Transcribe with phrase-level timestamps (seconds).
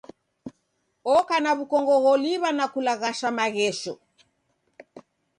[1.15, 3.93] Oka na w'ukongo gholiw'a na kulaghasha maghesho.